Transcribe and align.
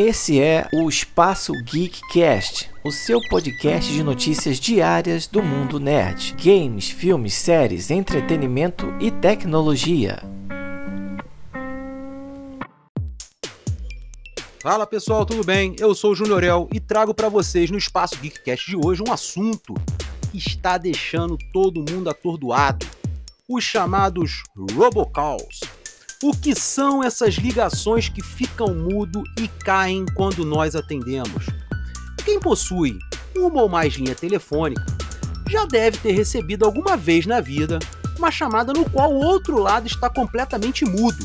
Esse 0.00 0.40
é 0.40 0.68
o 0.72 0.88
Espaço 0.88 1.52
Geekcast, 1.64 2.70
o 2.84 2.92
seu 2.92 3.18
podcast 3.28 3.92
de 3.92 4.04
notícias 4.04 4.60
diárias 4.60 5.26
do 5.26 5.42
mundo 5.42 5.80
nerd, 5.80 6.36
games, 6.40 6.88
filmes, 6.88 7.34
séries, 7.34 7.90
entretenimento 7.90 8.86
e 9.00 9.10
tecnologia. 9.10 10.22
Fala 14.62 14.86
pessoal, 14.86 15.26
tudo 15.26 15.42
bem? 15.42 15.74
Eu 15.80 15.92
sou 15.96 16.12
o 16.12 16.14
Juniorel 16.14 16.68
e 16.72 16.78
trago 16.78 17.12
para 17.12 17.28
vocês 17.28 17.68
no 17.68 17.76
Espaço 17.76 18.16
Geekcast 18.20 18.70
de 18.70 18.76
hoje 18.76 19.02
um 19.02 19.12
assunto 19.12 19.74
que 20.30 20.38
está 20.38 20.78
deixando 20.78 21.36
todo 21.52 21.84
mundo 21.92 22.08
atordoado: 22.08 22.86
os 23.48 23.64
chamados 23.64 24.44
robocalls. 24.76 25.58
O 26.20 26.32
que 26.32 26.52
são 26.52 27.00
essas 27.04 27.34
ligações 27.34 28.08
que 28.08 28.20
ficam 28.20 28.74
mudo 28.74 29.22
e 29.38 29.46
caem 29.46 30.04
quando 30.16 30.44
nós 30.44 30.74
atendemos? 30.74 31.46
Quem 32.24 32.40
possui 32.40 32.98
uma 33.36 33.62
ou 33.62 33.68
mais 33.68 33.94
linha 33.94 34.16
telefônica 34.16 34.84
já 35.48 35.64
deve 35.64 35.98
ter 35.98 36.10
recebido 36.10 36.64
alguma 36.64 36.96
vez 36.96 37.24
na 37.24 37.40
vida 37.40 37.78
uma 38.18 38.32
chamada 38.32 38.72
no 38.72 38.90
qual 38.90 39.12
o 39.12 39.24
outro 39.24 39.60
lado 39.60 39.86
está 39.86 40.10
completamente 40.10 40.84
mudo. 40.84 41.24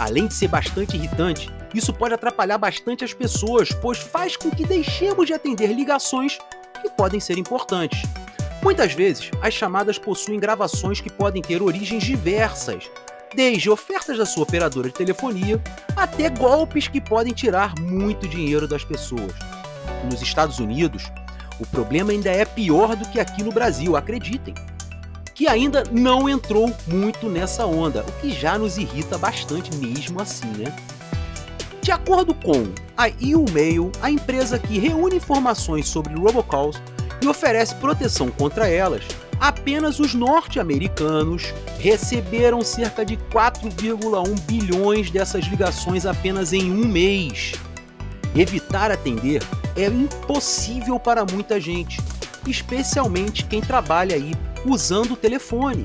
Além 0.00 0.26
de 0.26 0.34
ser 0.34 0.48
bastante 0.48 0.96
irritante, 0.96 1.48
isso 1.72 1.94
pode 1.94 2.14
atrapalhar 2.14 2.58
bastante 2.58 3.04
as 3.04 3.14
pessoas, 3.14 3.68
pois 3.80 3.98
faz 3.98 4.36
com 4.36 4.50
que 4.50 4.66
deixemos 4.66 5.28
de 5.28 5.32
atender 5.32 5.72
ligações 5.72 6.38
que 6.82 6.90
podem 6.90 7.20
ser 7.20 7.38
importantes. 7.38 8.02
Muitas 8.60 8.94
vezes, 8.94 9.30
as 9.40 9.54
chamadas 9.54 9.96
possuem 9.96 10.40
gravações 10.40 11.00
que 11.00 11.08
podem 11.10 11.40
ter 11.40 11.62
origens 11.62 12.02
diversas, 12.02 12.90
desde 13.34 13.68
ofertas 13.68 14.16
da 14.16 14.26
sua 14.26 14.44
operadora 14.44 14.88
de 14.88 14.94
telefonia 14.94 15.60
até 15.96 16.28
golpes 16.30 16.88
que 16.88 17.00
podem 17.00 17.32
tirar 17.32 17.74
muito 17.80 18.28
dinheiro 18.28 18.66
das 18.68 18.84
pessoas. 18.84 19.32
Nos 20.10 20.22
Estados 20.22 20.58
Unidos, 20.58 21.10
o 21.60 21.66
problema 21.66 22.12
ainda 22.12 22.30
é 22.30 22.44
pior 22.44 22.96
do 22.96 23.08
que 23.08 23.20
aqui 23.20 23.42
no 23.42 23.52
Brasil, 23.52 23.96
acreditem. 23.96 24.54
Que 25.34 25.48
ainda 25.48 25.82
não 25.90 26.28
entrou 26.28 26.72
muito 26.86 27.28
nessa 27.28 27.66
onda, 27.66 28.04
o 28.06 28.12
que 28.20 28.30
já 28.30 28.56
nos 28.56 28.78
irrita 28.78 29.18
bastante 29.18 29.74
mesmo 29.76 30.20
assim, 30.20 30.46
né? 30.56 30.72
De 31.82 31.90
acordo 31.90 32.34
com 32.34 32.72
a 32.96 33.08
e-mail, 33.08 33.90
a 34.00 34.10
empresa 34.10 34.58
que 34.58 34.78
reúne 34.78 35.16
informações 35.16 35.88
sobre 35.88 36.14
robocalls 36.14 36.80
e 37.20 37.26
oferece 37.26 37.74
proteção 37.74 38.30
contra 38.30 38.68
elas, 38.68 39.04
apenas 39.44 40.00
os 40.00 40.14
norte-americanos 40.14 41.52
receberam 41.78 42.62
cerca 42.62 43.04
de 43.04 43.18
4,1 43.30 44.40
bilhões 44.46 45.10
dessas 45.10 45.44
ligações 45.44 46.06
apenas 46.06 46.54
em 46.54 46.72
um 46.72 46.88
mês. 46.88 47.52
Evitar 48.34 48.90
atender 48.90 49.42
é 49.76 49.84
impossível 49.86 50.98
para 50.98 51.26
muita 51.30 51.60
gente, 51.60 52.00
especialmente 52.46 53.44
quem 53.44 53.60
trabalha 53.60 54.16
aí 54.16 54.32
usando 54.64 55.12
o 55.12 55.16
telefone. 55.16 55.84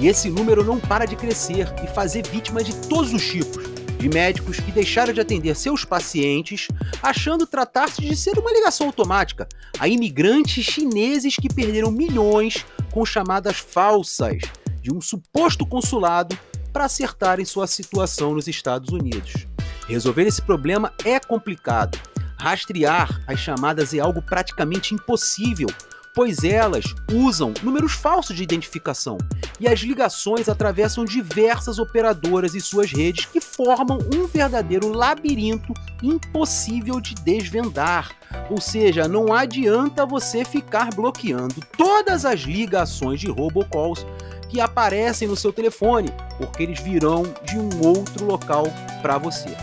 E 0.00 0.08
esse 0.08 0.28
número 0.28 0.64
não 0.64 0.80
para 0.80 1.04
de 1.04 1.14
crescer 1.14 1.72
e 1.84 1.86
fazer 1.86 2.26
vítima 2.26 2.64
de 2.64 2.74
todos 2.88 3.14
os 3.14 3.24
tipos 3.24 3.69
de 4.00 4.08
médicos 4.08 4.58
que 4.58 4.72
deixaram 4.72 5.12
de 5.12 5.20
atender 5.20 5.54
seus 5.54 5.84
pacientes, 5.84 6.68
achando 7.02 7.46
tratar-se 7.46 8.00
de 8.00 8.16
ser 8.16 8.38
uma 8.38 8.50
ligação 8.50 8.86
automática, 8.86 9.46
a 9.78 9.86
imigrantes 9.86 10.64
chineses 10.64 11.36
que 11.36 11.52
perderam 11.52 11.92
milhões 11.92 12.64
com 12.90 13.04
chamadas 13.04 13.58
falsas 13.58 14.38
de 14.80 14.90
um 14.90 15.02
suposto 15.02 15.66
consulado 15.66 16.36
para 16.72 16.86
acertarem 16.86 17.44
sua 17.44 17.66
situação 17.66 18.34
nos 18.34 18.48
Estados 18.48 18.90
Unidos. 18.90 19.46
Resolver 19.86 20.26
esse 20.26 20.40
problema 20.40 20.94
é 21.04 21.20
complicado. 21.20 21.98
Rastrear 22.38 23.22
as 23.26 23.38
chamadas 23.38 23.92
é 23.92 23.98
algo 23.98 24.22
praticamente 24.22 24.94
impossível, 24.94 25.68
pois 26.14 26.42
elas 26.42 26.86
usam 27.12 27.52
números 27.62 27.92
falsos 27.92 28.34
de 28.34 28.42
identificação 28.42 29.18
e 29.60 29.68
as 29.68 29.80
ligações 29.80 30.48
atravessam 30.48 31.04
diversas 31.04 31.78
operadoras 31.78 32.54
e 32.54 32.60
suas 32.60 32.90
redes 32.90 33.26
que 33.26 33.40
formam 33.40 33.98
um 34.14 34.26
verdadeiro 34.26 34.90
labirinto 34.90 35.74
impossível 36.02 36.98
de 36.98 37.14
desvendar. 37.14 38.10
Ou 38.50 38.60
seja, 38.60 39.06
não 39.06 39.32
adianta 39.32 40.06
você 40.06 40.44
ficar 40.44 40.94
bloqueando 40.94 41.60
todas 41.76 42.24
as 42.24 42.40
ligações 42.40 43.20
de 43.20 43.30
robocalls 43.30 44.06
que 44.48 44.60
aparecem 44.60 45.28
no 45.28 45.36
seu 45.36 45.52
telefone, 45.52 46.08
porque 46.38 46.62
eles 46.62 46.80
virão 46.80 47.22
de 47.44 47.56
um 47.56 47.86
outro 47.86 48.24
local 48.24 48.64
para 49.02 49.18
você. 49.18 49.54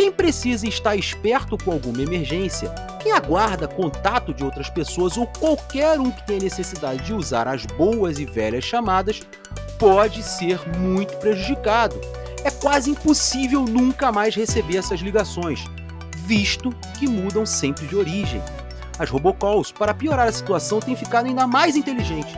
Quem 0.00 0.10
precisa 0.10 0.66
estar 0.66 0.96
esperto 0.96 1.58
com 1.62 1.72
alguma 1.72 2.00
emergência, 2.00 2.70
quem 3.02 3.12
aguarda 3.12 3.68
contato 3.68 4.32
de 4.32 4.42
outras 4.42 4.70
pessoas 4.70 5.18
ou 5.18 5.26
qualquer 5.26 6.00
um 6.00 6.10
que 6.10 6.26
tenha 6.26 6.40
necessidade 6.40 7.04
de 7.04 7.12
usar 7.12 7.46
as 7.46 7.66
boas 7.66 8.18
e 8.18 8.24
velhas 8.24 8.64
chamadas, 8.64 9.20
pode 9.78 10.22
ser 10.22 10.58
muito 10.78 11.14
prejudicado. 11.18 12.00
É 12.42 12.50
quase 12.50 12.92
impossível 12.92 13.60
nunca 13.66 14.10
mais 14.10 14.34
receber 14.34 14.78
essas 14.78 15.00
ligações, 15.00 15.66
visto 16.24 16.74
que 16.98 17.06
mudam 17.06 17.44
sempre 17.44 17.86
de 17.86 17.94
origem. 17.94 18.42
As 18.98 19.10
robocalls, 19.10 19.70
para 19.70 19.92
piorar 19.92 20.28
a 20.28 20.32
situação, 20.32 20.80
têm 20.80 20.96
ficado 20.96 21.26
ainda 21.26 21.46
mais 21.46 21.76
inteligentes. 21.76 22.34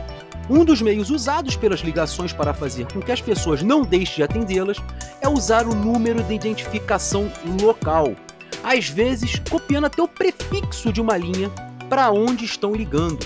Um 0.49 0.65
dos 0.65 0.81
meios 0.81 1.09
usados 1.09 1.55
pelas 1.55 1.79
ligações 1.79 2.33
para 2.33 2.53
fazer 2.53 2.85
com 2.91 3.01
que 3.01 3.11
as 3.11 3.21
pessoas 3.21 3.63
não 3.63 3.83
deixem 3.83 4.17
de 4.17 4.23
atendê-las 4.23 4.77
é 5.21 5.27
usar 5.27 5.65
o 5.65 5.73
número 5.73 6.21
de 6.23 6.33
identificação 6.33 7.31
local, 7.61 8.13
às 8.63 8.89
vezes 8.89 9.41
copiando 9.49 9.85
até 9.85 10.01
o 10.01 10.07
prefixo 10.07 10.91
de 10.91 10.99
uma 10.99 11.17
linha 11.17 11.49
para 11.89 12.11
onde 12.11 12.43
estão 12.43 12.73
ligando. 12.73 13.25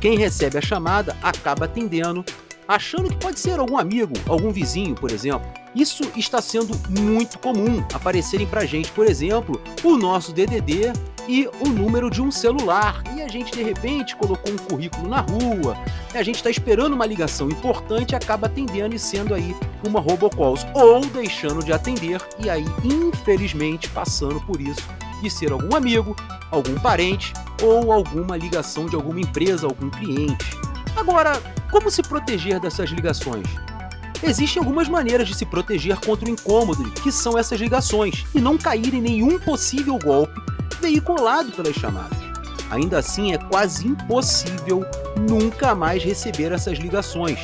Quem 0.00 0.16
recebe 0.16 0.58
a 0.58 0.62
chamada 0.62 1.16
acaba 1.22 1.64
atendendo, 1.64 2.24
achando 2.66 3.08
que 3.08 3.16
pode 3.16 3.40
ser 3.40 3.58
algum 3.58 3.78
amigo, 3.78 4.12
algum 4.28 4.50
vizinho, 4.50 4.94
por 4.94 5.10
exemplo. 5.10 5.48
Isso 5.74 6.02
está 6.16 6.42
sendo 6.42 6.78
muito 7.00 7.38
comum 7.38 7.84
aparecerem 7.94 8.46
para 8.46 8.66
gente, 8.66 8.92
por 8.92 9.06
exemplo, 9.06 9.60
o 9.82 9.96
nosso 9.96 10.32
DDD 10.32 10.92
e 11.28 11.48
o 11.60 11.68
número 11.68 12.10
de 12.10 12.22
um 12.22 12.30
celular. 12.30 13.02
E 13.14 13.22
a 13.22 13.28
gente 13.28 13.52
de 13.52 13.62
repente 13.62 14.16
colocou 14.16 14.52
um 14.52 14.56
currículo 14.56 15.08
na 15.08 15.20
rua, 15.20 15.76
a 16.14 16.22
gente 16.22 16.36
está 16.36 16.50
esperando 16.50 16.94
uma 16.94 17.06
ligação 17.06 17.48
importante 17.48 18.16
acaba 18.16 18.46
atendendo 18.46 18.94
e 18.94 18.98
sendo 18.98 19.34
aí 19.34 19.54
uma 19.86 20.00
robocalls 20.00 20.66
ou 20.74 21.04
deixando 21.06 21.62
de 21.62 21.72
atender 21.72 22.20
e 22.42 22.50
aí 22.50 22.64
infelizmente 22.82 23.88
passando 23.90 24.40
por 24.40 24.60
isso 24.60 24.82
de 25.22 25.30
ser 25.30 25.52
algum 25.52 25.76
amigo, 25.76 26.16
algum 26.50 26.74
parente 26.80 27.32
ou 27.62 27.92
alguma 27.92 28.36
ligação 28.36 28.86
de 28.86 28.96
alguma 28.96 29.20
empresa, 29.20 29.66
algum 29.66 29.90
cliente. 29.90 30.56
Agora, 30.96 31.40
como 31.70 31.90
se 31.90 32.02
proteger 32.02 32.58
dessas 32.58 32.90
ligações? 32.90 33.46
Existem 34.22 34.60
algumas 34.60 34.88
maneiras 34.88 35.28
de 35.28 35.34
se 35.34 35.46
proteger 35.46 35.96
contra 36.00 36.28
o 36.28 36.32
incômodo 36.32 36.90
que 36.90 37.12
são 37.12 37.38
essas 37.38 37.60
ligações 37.60 38.24
e 38.34 38.40
não 38.40 38.58
cair 38.58 38.92
em 38.94 39.00
nenhum 39.00 39.38
possível 39.38 39.96
golpe 39.98 40.40
veiculado 40.80 41.52
pelas 41.52 41.74
chamadas. 41.74 42.18
Ainda 42.70 42.98
assim, 42.98 43.32
é 43.32 43.38
quase 43.38 43.86
impossível 43.86 44.84
nunca 45.28 45.74
mais 45.74 46.02
receber 46.04 46.52
essas 46.52 46.78
ligações, 46.78 47.38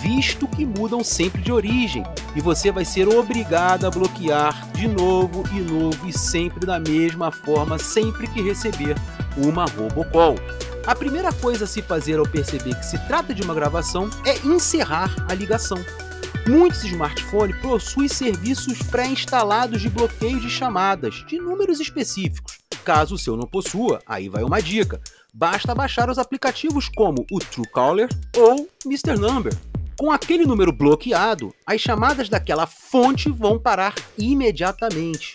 visto 0.00 0.46
que 0.46 0.66
mudam 0.66 1.02
sempre 1.02 1.40
de 1.40 1.50
origem 1.50 2.04
e 2.34 2.40
você 2.40 2.70
vai 2.70 2.84
ser 2.84 3.08
obrigado 3.08 3.86
a 3.86 3.90
bloquear 3.90 4.70
de 4.72 4.86
novo 4.86 5.42
e 5.52 5.60
novo 5.60 6.06
e 6.06 6.12
sempre 6.12 6.66
da 6.66 6.78
mesma 6.78 7.32
forma 7.32 7.78
sempre 7.78 8.26
que 8.28 8.42
receber 8.42 8.94
uma 9.36 9.64
robocall. 9.64 10.34
A 10.86 10.94
primeira 10.94 11.32
coisa 11.32 11.64
a 11.64 11.66
se 11.66 11.82
fazer 11.82 12.18
ao 12.18 12.28
perceber 12.28 12.74
que 12.76 12.86
se 12.86 12.98
trata 13.06 13.34
de 13.34 13.42
uma 13.42 13.54
gravação 13.54 14.08
é 14.24 14.38
encerrar 14.46 15.12
a 15.28 15.34
ligação. 15.34 15.78
Muitos 16.46 16.84
smartphones 16.84 17.56
possuem 17.60 18.06
serviços 18.06 18.80
pré-instalados 18.82 19.82
de 19.82 19.88
bloqueio 19.88 20.38
de 20.38 20.48
chamadas 20.48 21.24
de 21.26 21.38
números 21.38 21.80
específicos. 21.80 22.55
Caso 22.86 23.16
o 23.16 23.18
seu 23.18 23.36
não 23.36 23.48
possua, 23.48 24.00
aí 24.06 24.28
vai 24.28 24.44
uma 24.44 24.62
dica. 24.62 25.00
Basta 25.34 25.74
baixar 25.74 26.08
os 26.08 26.20
aplicativos 26.20 26.88
como 26.88 27.26
o 27.32 27.40
Truecaller 27.40 28.08
ou 28.36 28.68
Mr. 28.84 29.18
Number. 29.18 29.52
Com 29.98 30.12
aquele 30.12 30.46
número 30.46 30.70
bloqueado, 30.70 31.52
as 31.66 31.80
chamadas 31.80 32.28
daquela 32.28 32.64
fonte 32.64 33.28
vão 33.28 33.58
parar 33.58 33.92
imediatamente. 34.16 35.34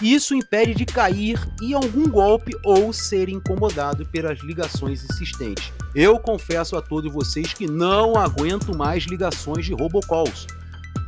Isso 0.00 0.34
impede 0.34 0.74
de 0.74 0.86
cair 0.86 1.38
em 1.60 1.74
algum 1.74 2.08
golpe 2.08 2.52
ou 2.64 2.94
ser 2.94 3.28
incomodado 3.28 4.06
pelas 4.06 4.38
ligações 4.40 5.04
insistentes. 5.04 5.70
Eu 5.94 6.18
confesso 6.18 6.78
a 6.78 6.80
todos 6.80 7.12
vocês 7.12 7.52
que 7.52 7.70
não 7.70 8.16
aguento 8.16 8.74
mais 8.74 9.04
ligações 9.04 9.66
de 9.66 9.74
robocalls. 9.74 10.46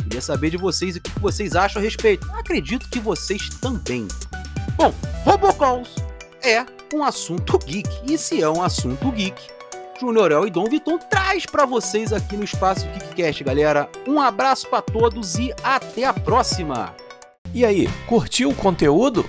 Queria 0.03 0.21
saber 0.21 0.51
de 0.51 0.59
vocês 0.59 0.97
o 0.97 1.01
que 1.01 1.19
vocês 1.19 1.57
acham 1.57 1.81
a 1.81 1.83
respeito. 1.83 2.31
Acredito 2.35 2.91
que 2.91 3.01
vocês 3.01 3.49
também. 3.49 4.07
Bom, 4.79 4.95
Robocalls 5.25 5.97
é 6.41 6.65
um 6.95 7.03
assunto 7.03 7.59
geek. 7.59 7.91
E 8.05 8.17
se 8.17 8.41
é 8.41 8.49
um 8.49 8.63
assunto 8.63 9.11
geek, 9.11 9.49
Juniorel 10.01 10.47
e 10.47 10.51
Dom 10.51 10.67
Viton 10.67 10.99
traz 10.99 11.45
para 11.45 11.67
vocês 11.67 12.13
aqui 12.13 12.37
no 12.37 12.45
Espaço 12.45 12.87
Geekcast, 12.87 13.43
galera. 13.43 13.91
Um 14.07 14.21
abraço 14.21 14.69
para 14.69 14.81
todos 14.81 15.35
e 15.35 15.53
até 15.65 16.05
a 16.05 16.13
próxima! 16.13 16.95
E 17.53 17.65
aí, 17.65 17.89
curtiu 18.07 18.51
o 18.51 18.55
conteúdo? 18.55 19.29